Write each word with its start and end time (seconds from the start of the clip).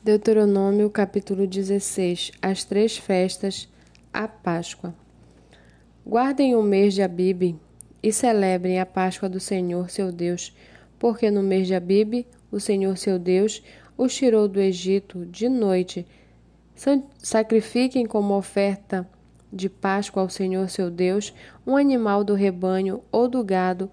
Deuteronômio 0.00 0.88
capítulo 0.88 1.44
16 1.44 2.30
As 2.40 2.62
três 2.62 2.96
festas, 2.96 3.68
a 4.12 4.28
Páscoa. 4.28 4.94
Guardem 6.06 6.54
o 6.54 6.62
mês 6.62 6.94
de 6.94 7.02
Abibe 7.02 7.56
e 8.00 8.12
celebrem 8.12 8.78
a 8.78 8.86
Páscoa 8.86 9.28
do 9.28 9.40
Senhor 9.40 9.90
seu 9.90 10.12
Deus, 10.12 10.54
porque 11.00 11.32
no 11.32 11.42
mês 11.42 11.66
de 11.66 11.74
Abibe 11.74 12.28
o 12.50 12.60
Senhor 12.60 12.96
seu 12.96 13.18
Deus 13.18 13.60
os 13.96 14.14
tirou 14.14 14.46
do 14.46 14.60
Egito 14.60 15.26
de 15.26 15.48
noite. 15.48 16.06
Sacrifiquem 17.18 18.06
como 18.06 18.36
oferta 18.36 19.06
de 19.52 19.68
Páscoa 19.68 20.22
ao 20.22 20.30
Senhor 20.30 20.70
seu 20.70 20.92
Deus 20.92 21.34
um 21.66 21.76
animal 21.76 22.22
do 22.22 22.34
rebanho 22.34 23.02
ou 23.10 23.28
do 23.28 23.42
gado, 23.42 23.90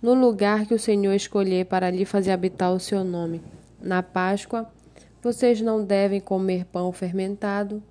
no 0.00 0.14
lugar 0.14 0.64
que 0.64 0.72
o 0.72 0.78
Senhor 0.78 1.12
escolher 1.12 1.66
para 1.66 1.90
lhe 1.90 2.06
fazer 2.06 2.30
habitar 2.30 2.72
o 2.72 2.80
seu 2.80 3.04
nome. 3.04 3.42
Na 3.78 4.02
Páscoa, 4.02 4.72
vocês 5.24 5.62
não 5.62 5.82
devem 5.82 6.20
comer 6.20 6.66
pão 6.66 6.92
fermentado. 6.92 7.82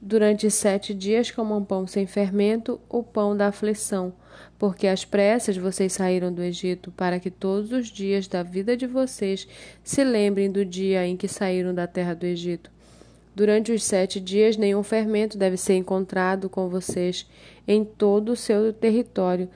Durante 0.00 0.48
sete 0.48 0.94
dias 0.94 1.28
comam 1.28 1.64
pão 1.64 1.88
sem 1.88 2.06
fermento, 2.06 2.80
o 2.88 3.02
pão 3.02 3.36
da 3.36 3.48
aflição, 3.48 4.12
porque 4.56 4.86
às 4.86 5.04
pressas 5.04 5.56
vocês 5.56 5.92
saíram 5.92 6.32
do 6.32 6.40
Egito, 6.40 6.92
para 6.92 7.18
que 7.18 7.32
todos 7.32 7.72
os 7.72 7.88
dias 7.88 8.28
da 8.28 8.44
vida 8.44 8.76
de 8.76 8.86
vocês 8.86 9.48
se 9.82 10.04
lembrem 10.04 10.48
do 10.48 10.64
dia 10.64 11.04
em 11.04 11.16
que 11.16 11.26
saíram 11.26 11.74
da 11.74 11.88
terra 11.88 12.14
do 12.14 12.24
Egito. 12.24 12.70
Durante 13.34 13.72
os 13.72 13.82
sete 13.82 14.20
dias, 14.20 14.56
nenhum 14.56 14.84
fermento 14.84 15.36
deve 15.36 15.56
ser 15.56 15.74
encontrado 15.74 16.48
com 16.48 16.68
vocês 16.68 17.28
em 17.66 17.84
todo 17.84 18.30
o 18.30 18.36
seu 18.36 18.72
território. 18.72 19.48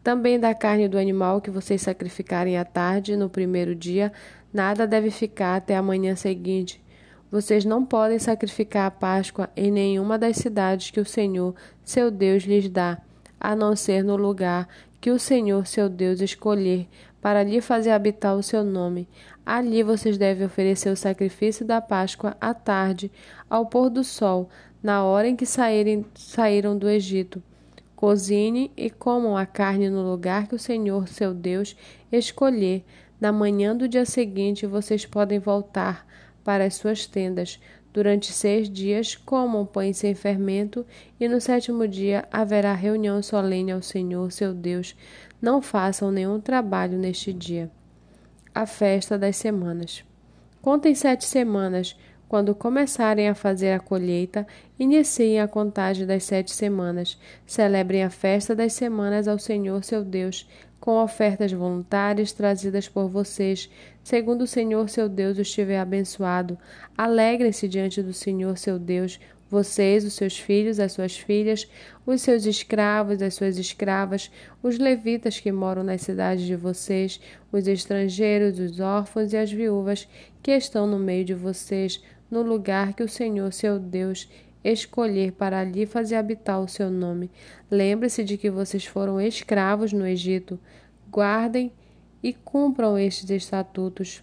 Também 0.00 0.38
da 0.38 0.54
carne 0.54 0.86
do 0.86 0.96
animal 0.96 1.40
que 1.40 1.50
vocês 1.50 1.82
sacrificarem 1.82 2.56
à 2.56 2.64
tarde, 2.64 3.16
no 3.16 3.28
primeiro 3.28 3.74
dia, 3.74 4.12
Nada 4.56 4.86
deve 4.86 5.10
ficar 5.10 5.56
até 5.56 5.76
a 5.76 5.82
manhã 5.82 6.16
seguinte. 6.16 6.82
Vocês 7.30 7.62
não 7.62 7.84
podem 7.84 8.18
sacrificar 8.18 8.86
a 8.86 8.90
Páscoa 8.90 9.50
em 9.54 9.70
nenhuma 9.70 10.18
das 10.18 10.38
cidades 10.38 10.90
que 10.90 10.98
o 10.98 11.04
Senhor, 11.04 11.54
seu 11.84 12.10
Deus, 12.10 12.44
lhes 12.44 12.66
dá, 12.66 12.96
a 13.38 13.54
não 13.54 13.76
ser 13.76 14.02
no 14.02 14.16
lugar 14.16 14.66
que 14.98 15.10
o 15.10 15.18
Senhor, 15.18 15.66
seu 15.66 15.90
Deus, 15.90 16.22
escolher 16.22 16.88
para 17.20 17.42
lhe 17.42 17.60
fazer 17.60 17.90
habitar 17.90 18.34
o 18.34 18.42
seu 18.42 18.64
nome. 18.64 19.06
Ali 19.44 19.82
vocês 19.82 20.16
devem 20.16 20.46
oferecer 20.46 20.88
o 20.88 20.96
sacrifício 20.96 21.62
da 21.62 21.82
Páscoa 21.82 22.34
à 22.40 22.54
tarde, 22.54 23.12
ao 23.50 23.66
pôr 23.66 23.90
do 23.90 24.02
sol, 24.02 24.48
na 24.82 25.04
hora 25.04 25.28
em 25.28 25.36
que 25.36 25.44
saírem, 25.44 26.02
saíram 26.14 26.78
do 26.78 26.88
Egito. 26.88 27.42
Cozinhe 27.94 28.70
e 28.74 28.88
comam 28.88 29.36
a 29.36 29.44
carne 29.44 29.90
no 29.90 30.02
lugar 30.02 30.46
que 30.46 30.54
o 30.54 30.58
Senhor, 30.58 31.08
seu 31.08 31.34
Deus, 31.34 31.76
escolher 32.10 32.84
na 33.20 33.32
manhã 33.32 33.74
do 33.74 33.88
dia 33.88 34.04
seguinte, 34.04 34.66
vocês 34.66 35.06
podem 35.06 35.38
voltar 35.38 36.06
para 36.44 36.64
as 36.64 36.74
suas 36.74 37.06
tendas. 37.06 37.60
Durante 37.92 38.30
seis 38.30 38.68
dias, 38.68 39.16
comam 39.16 39.64
pães 39.64 39.96
sem 39.96 40.14
fermento, 40.14 40.84
e 41.18 41.26
no 41.26 41.40
sétimo 41.40 41.88
dia 41.88 42.28
haverá 42.30 42.74
reunião 42.74 43.22
solene 43.22 43.72
ao 43.72 43.80
Senhor, 43.80 44.30
seu 44.30 44.52
Deus. 44.52 44.94
Não 45.40 45.62
façam 45.62 46.12
nenhum 46.12 46.38
trabalho 46.38 46.98
neste 46.98 47.32
dia. 47.32 47.70
A 48.54 48.66
festa 48.66 49.18
das 49.18 49.36
semanas. 49.36 50.04
Contem 50.60 50.94
sete 50.94 51.24
semanas. 51.24 51.96
Quando 52.28 52.54
começarem 52.54 53.28
a 53.28 53.34
fazer 53.34 53.72
a 53.72 53.78
colheita, 53.78 54.46
iniciem 54.78 55.40
a 55.40 55.46
contagem 55.46 56.04
das 56.04 56.24
sete 56.24 56.52
semanas. 56.52 57.18
Celebrem 57.46 58.02
a 58.02 58.10
festa 58.10 58.54
das 58.54 58.72
semanas 58.72 59.28
ao 59.28 59.38
Senhor, 59.38 59.82
seu 59.84 60.04
Deus 60.04 60.46
com 60.80 61.02
ofertas 61.02 61.52
voluntárias 61.52 62.32
trazidas 62.32 62.88
por 62.88 63.08
vocês, 63.08 63.70
segundo 64.04 64.42
o 64.42 64.46
Senhor 64.46 64.88
seu 64.88 65.08
Deus 65.08 65.38
os 65.38 65.50
tiver 65.50 65.80
abençoado. 65.80 66.58
Alegrem-se 66.96 67.66
diante 67.66 68.02
do 68.02 68.12
Senhor 68.12 68.56
seu 68.56 68.78
Deus, 68.78 69.18
vocês, 69.48 70.04
os 70.04 70.14
seus 70.14 70.38
filhos, 70.38 70.80
as 70.80 70.92
suas 70.92 71.16
filhas, 71.16 71.68
os 72.04 72.20
seus 72.20 72.46
escravos, 72.46 73.22
as 73.22 73.34
suas 73.34 73.58
escravas, 73.58 74.30
os 74.62 74.78
levitas 74.78 75.38
que 75.38 75.52
moram 75.52 75.84
nas 75.84 76.02
cidades 76.02 76.44
de 76.44 76.56
vocês, 76.56 77.20
os 77.52 77.68
estrangeiros, 77.68 78.58
os 78.58 78.80
órfãos 78.80 79.32
e 79.32 79.36
as 79.36 79.52
viúvas 79.52 80.08
que 80.42 80.50
estão 80.50 80.86
no 80.86 80.98
meio 80.98 81.24
de 81.24 81.34
vocês, 81.34 82.02
no 82.30 82.42
lugar 82.42 82.92
que 82.92 83.02
o 83.02 83.08
Senhor 83.08 83.52
seu 83.52 83.78
Deus 83.78 84.28
escolher 84.64 85.32
para 85.32 85.60
ali 85.60 85.86
fazer 85.86 86.16
habitar 86.16 86.60
o 86.60 86.68
seu 86.68 86.90
nome. 86.90 87.30
Lembre-se 87.70 88.24
de 88.24 88.36
que 88.36 88.50
vocês 88.50 88.84
foram 88.84 89.20
escravos 89.20 89.92
no 89.92 90.06
Egito. 90.06 90.58
Guardem 91.10 91.72
e 92.22 92.32
cumpram 92.32 92.98
estes 92.98 93.30
estatutos. 93.30 94.22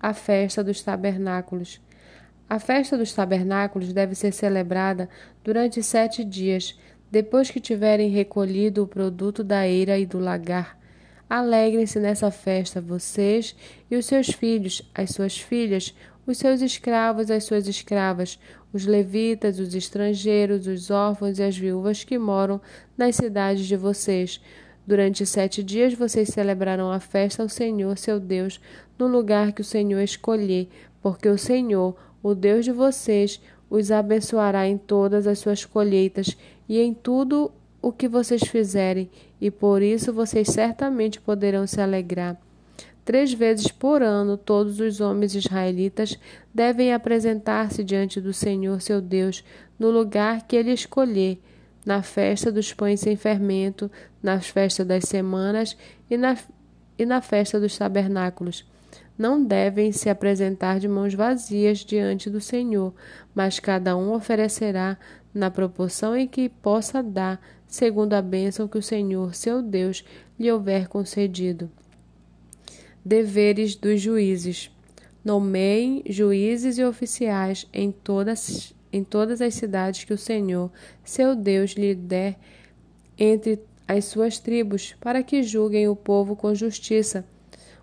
A 0.00 0.12
festa 0.12 0.62
dos 0.62 0.82
tabernáculos. 0.82 1.80
A 2.48 2.58
festa 2.58 2.98
dos 2.98 3.12
tabernáculos 3.12 3.92
deve 3.92 4.14
ser 4.14 4.32
celebrada 4.32 5.08
durante 5.42 5.82
sete 5.82 6.22
dias, 6.22 6.78
depois 7.10 7.50
que 7.50 7.58
tiverem 7.58 8.10
recolhido 8.10 8.82
o 8.82 8.86
produto 8.86 9.42
da 9.42 9.66
eira 9.66 9.98
e 9.98 10.04
do 10.04 10.18
lagar. 10.18 10.78
Alegrem-se 11.28 11.98
nessa 11.98 12.30
festa, 12.30 12.80
vocês 12.80 13.56
e 13.90 13.96
os 13.96 14.06
seus 14.06 14.28
filhos, 14.28 14.82
as 14.94 15.10
suas 15.10 15.38
filhas, 15.38 15.94
os 16.26 16.38
seus 16.38 16.60
escravos, 16.60 17.30
as 17.30 17.44
suas 17.44 17.66
escravas, 17.66 18.38
os 18.72 18.86
levitas, 18.86 19.58
os 19.58 19.74
estrangeiros, 19.74 20.66
os 20.66 20.90
órfãos 20.90 21.38
e 21.38 21.42
as 21.42 21.56
viúvas 21.56 22.04
que 22.04 22.18
moram 22.18 22.60
nas 22.96 23.16
cidades 23.16 23.66
de 23.66 23.76
vocês. 23.76 24.40
Durante 24.86 25.24
sete 25.24 25.62
dias 25.62 25.94
vocês 25.94 26.28
celebrarão 26.28 26.90
a 26.90 27.00
festa 27.00 27.42
ao 27.42 27.48
Senhor, 27.48 27.96
seu 27.96 28.20
Deus, 28.20 28.60
no 28.98 29.06
lugar 29.06 29.52
que 29.52 29.62
o 29.62 29.64
Senhor 29.64 30.00
escolher, 30.00 30.68
porque 31.00 31.28
o 31.28 31.38
Senhor, 31.38 31.96
o 32.22 32.34
Deus 32.34 32.64
de 32.64 32.72
vocês, 32.72 33.40
os 33.70 33.90
abençoará 33.90 34.68
em 34.68 34.76
todas 34.76 35.26
as 35.26 35.38
suas 35.38 35.64
colheitas 35.64 36.36
e 36.68 36.78
em 36.80 36.92
tudo 36.92 37.50
o 37.84 37.92
que 37.92 38.08
vocês 38.08 38.42
fizerem, 38.42 39.10
e 39.38 39.50
por 39.50 39.82
isso 39.82 40.12
vocês 40.12 40.48
certamente 40.48 41.20
poderão 41.20 41.66
se 41.66 41.80
alegrar. 41.80 42.36
Três 43.04 43.34
vezes 43.34 43.68
por 43.68 44.02
ano, 44.02 44.38
todos 44.38 44.80
os 44.80 45.02
homens 45.02 45.34
israelitas 45.34 46.18
devem 46.52 46.94
apresentar-se 46.94 47.84
diante 47.84 48.22
do 48.22 48.32
Senhor 48.32 48.80
seu 48.80 49.02
Deus 49.02 49.44
no 49.78 49.90
lugar 49.90 50.46
que 50.46 50.56
ele 50.56 50.72
escolher, 50.72 51.38
na 51.84 52.02
festa 52.02 52.50
dos 52.50 52.72
pães 52.72 53.00
sem 53.00 53.16
fermento, 53.16 53.90
na 54.22 54.40
festa 54.40 54.82
das 54.82 55.04
semanas 55.04 55.76
e 56.10 56.16
na, 56.16 56.38
e 56.98 57.04
na 57.04 57.20
festa 57.20 57.60
dos 57.60 57.76
tabernáculos. 57.76 58.64
Não 59.18 59.44
devem 59.44 59.92
se 59.92 60.08
apresentar 60.08 60.80
de 60.80 60.88
mãos 60.88 61.12
vazias 61.12 61.80
diante 61.80 62.30
do 62.30 62.40
Senhor, 62.40 62.94
mas 63.34 63.60
cada 63.60 63.94
um 63.94 64.14
oferecerá 64.14 64.96
na 65.34 65.50
proporção 65.50 66.16
em 66.16 66.28
que 66.28 66.48
possa 66.48 67.02
dar, 67.02 67.40
segundo 67.66 68.14
a 68.14 68.22
bênção 68.22 68.68
que 68.68 68.78
o 68.78 68.82
Senhor, 68.82 69.34
seu 69.34 69.60
Deus, 69.60 70.04
lhe 70.38 70.50
houver 70.50 70.86
concedido. 70.86 71.70
Deveres 73.04 73.74
dos 73.74 74.00
juízes. 74.00 74.70
Nomeiem 75.24 76.02
juízes 76.06 76.78
e 76.78 76.84
oficiais 76.84 77.66
em 77.72 77.90
todas, 77.90 78.74
em 78.92 79.02
todas 79.02 79.40
as 79.40 79.54
cidades 79.54 80.04
que 80.04 80.12
o 80.12 80.18
Senhor, 80.18 80.70
seu 81.02 81.34
Deus, 81.34 81.72
lhe 81.72 81.94
der 81.94 82.38
entre 83.18 83.60
as 83.88 84.04
suas 84.04 84.38
tribos, 84.38 84.94
para 85.00 85.22
que 85.22 85.42
julguem 85.42 85.88
o 85.88 85.96
povo 85.96 86.36
com 86.36 86.54
justiça. 86.54 87.24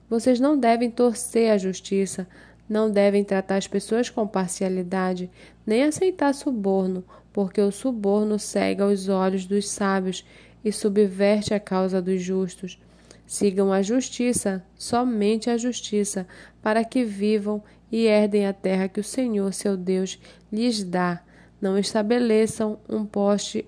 Vocês 0.09 0.39
não 0.39 0.57
devem 0.57 0.89
torcer 0.89 1.51
a 1.51 1.57
justiça, 1.57 2.27
não 2.71 2.89
devem 2.89 3.21
tratar 3.21 3.57
as 3.57 3.67
pessoas 3.67 4.09
com 4.09 4.25
parcialidade, 4.25 5.29
nem 5.67 5.83
aceitar 5.83 6.33
suborno, 6.33 7.03
porque 7.33 7.59
o 7.59 7.69
suborno 7.69 8.39
cega 8.39 8.87
os 8.87 9.09
olhos 9.09 9.45
dos 9.45 9.67
sábios 9.67 10.25
e 10.63 10.71
subverte 10.71 11.53
a 11.53 11.59
causa 11.59 12.01
dos 12.01 12.21
justos. 12.21 12.79
Sigam 13.27 13.73
a 13.73 13.81
justiça, 13.81 14.63
somente 14.73 15.49
a 15.49 15.57
justiça, 15.57 16.25
para 16.61 16.85
que 16.85 17.03
vivam 17.03 17.61
e 17.91 18.05
herdem 18.05 18.47
a 18.47 18.53
terra 18.53 18.87
que 18.87 19.01
o 19.01 19.03
Senhor, 19.03 19.53
seu 19.53 19.75
Deus, 19.75 20.17
lhes 20.49 20.81
dá. 20.81 21.21
Não 21.59 21.77
estabeleçam 21.77 22.79
um 22.87 23.05
poste 23.05 23.65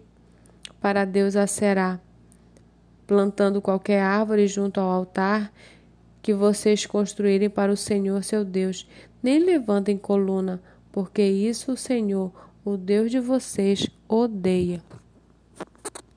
para 0.80 1.04
Deus 1.04 1.36
a 1.36 1.46
será, 1.46 2.00
plantando 3.06 3.62
qualquer 3.62 4.02
árvore 4.02 4.48
junto 4.48 4.80
ao 4.80 4.90
altar 4.90 5.52
que 6.24 6.34
vocês 6.34 6.86
construírem 6.86 7.50
para 7.50 7.72
o 7.72 7.78
Senhor, 7.78 8.24
seu 8.24 8.46
Deus. 8.46 8.88
Nem 9.22 9.40
levantem 9.40 9.98
coluna, 9.98 10.64
porque 10.90 11.22
isso 11.22 11.74
o 11.74 11.78
Senhor, 11.78 12.32
o 12.64 12.78
Deus 12.78 13.12
de 13.12 13.20
vocês, 13.20 13.90
odeia. 14.08 14.82